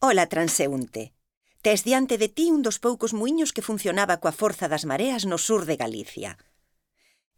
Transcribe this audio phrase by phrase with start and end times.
[0.00, 1.14] Ola transeúnte.
[1.62, 5.38] Tes diante de ti un dos poucos muiños que funcionaba coa forza das mareas no
[5.40, 6.36] sur de Galicia.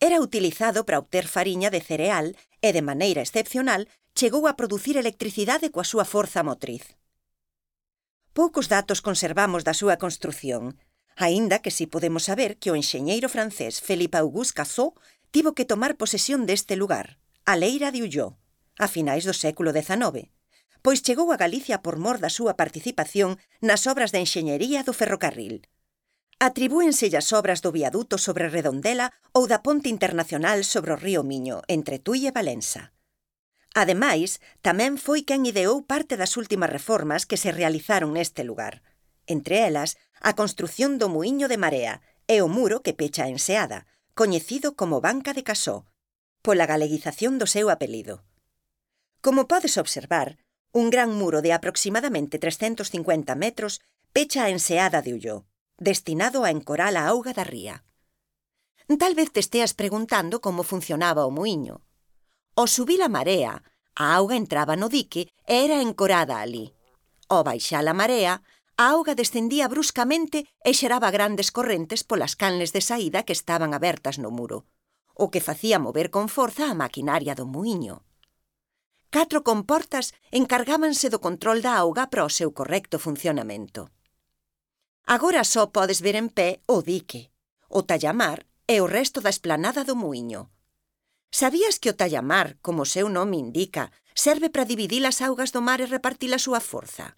[0.00, 5.68] Era utilizado para obter fariña de cereal e, de maneira excepcional, chegou a producir electricidade
[5.68, 6.96] coa súa forza motriz.
[8.32, 10.80] Poucos datos conservamos da súa construción,
[11.16, 14.96] aínda que si podemos saber que o enxeñeiro francés Felipe Auguste Cazó
[15.28, 18.40] tivo que tomar posesión deste lugar, a Leira de Ulló,
[18.80, 20.32] a finais do século XIX,
[20.86, 25.66] pois chegou a Galicia por mor da súa participación nas obras de enxeñería do ferrocarril.
[26.38, 31.66] Atribúense as obras do viaduto sobre Redondela ou da ponte internacional sobre o río Miño,
[31.66, 32.94] entre Tui e Valença.
[33.74, 38.78] Ademais, tamén foi quen ideou parte das últimas reformas que se realizaron neste lugar.
[39.26, 41.98] Entre elas, a construción do Muiño de Marea
[42.30, 45.82] e o muro que pecha a enseada, coñecido como Banca de Casó,
[46.46, 48.22] pola galeguización do seu apelido.
[49.18, 50.38] Como podes observar,
[50.76, 53.80] Un gran muro de aproximadamente 350 metros
[54.12, 55.46] pecha a enseada de Ulló,
[55.78, 57.82] destinado a encorar a auga da ría.
[59.00, 61.80] Tal vez te esteas preguntando como funcionaba o muiño.
[62.60, 63.64] Ao subir a marea,
[63.96, 66.76] a auga entraba no dique e era encorada ali.
[67.32, 68.44] Ao baixar a marea,
[68.76, 74.20] a auga descendía bruscamente e xeraba grandes correntes polas canles de saída que estaban abertas
[74.20, 74.68] no muro,
[75.16, 78.05] o que facía mover con forza a maquinaria do muiño
[79.16, 83.88] catro comportas encargábanse do control da auga para o seu correcto funcionamento.
[85.08, 87.32] Agora só podes ver en pé o dique,
[87.72, 90.52] o tallamar e o resto da esplanada do muiño.
[91.32, 95.64] Sabías que o tallamar, como o seu nome indica, serve para dividir as augas do
[95.64, 97.16] mar e repartir a súa forza?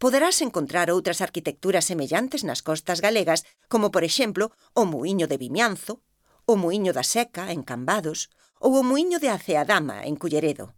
[0.00, 6.00] Poderás encontrar outras arquitecturas semellantes nas costas galegas, como por exemplo o muiño de Vimianzo,
[6.48, 10.72] o muiño da Seca, en Cambados, ou o muiño de Aceadama, en Culleredo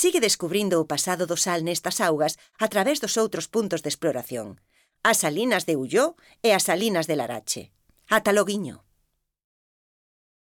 [0.00, 4.56] sigue descubrindo o pasado do sal nestas augas a través dos outros puntos de exploración,
[5.04, 7.62] as salinas de Ulló e as salinas de Larache.
[8.08, 8.80] Ata loguiño.